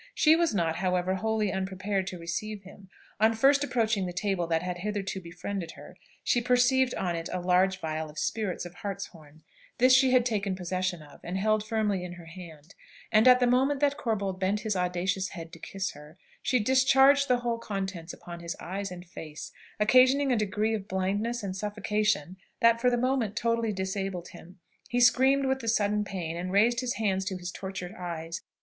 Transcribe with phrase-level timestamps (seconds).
[0.15, 2.89] She was not, however, wholly unprepared to receive him.
[3.19, 7.39] On first approaching the table that had hitherto befriended her, she perceived on it a
[7.39, 9.43] large vial of spirits of hartshorn:
[9.77, 12.73] this she had taken possession of, and held firmly in her hand;
[13.11, 17.27] and at the moment that Corbold bent his audacious head to kiss her, she discharged
[17.27, 22.37] the whole contents upon his eyes and face, occasioning a degree of blindness and suffocation,
[22.59, 24.59] that for the moment totally disabled him.
[24.89, 28.41] He screamed with the sudden pain, and raised his hands to his tortured eyes.